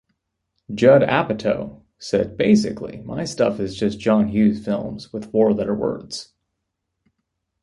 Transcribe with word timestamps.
Judd 0.73 1.03
Apatow 1.03 1.83
said 1.99 2.35
Basically, 2.35 3.03
my 3.03 3.23
stuff 3.23 3.59
is 3.59 3.75
just 3.77 3.99
John 3.99 4.29
Hughes 4.29 4.65
films 4.65 5.13
with 5.13 5.31
four-letter 5.31 5.75
words. 5.75 6.33